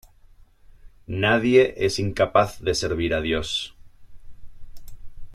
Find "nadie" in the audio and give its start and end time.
1.23-1.75